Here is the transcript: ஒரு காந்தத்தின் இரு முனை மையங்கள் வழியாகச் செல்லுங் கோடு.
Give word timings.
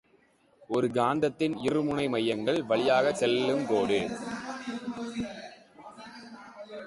ஒரு 0.69 0.87
காந்தத்தின் 0.87 1.55
இரு 1.61 1.81
முனை 1.83 2.09
மையங்கள் 2.09 2.61
வழியாகச் 2.63 3.23
செல்லுங் 3.23 3.65
கோடு. 3.67 3.99